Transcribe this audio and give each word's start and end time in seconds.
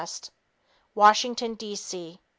Washington, 0.95 1.53
D. 1.53 1.75
C. 1.75 2.19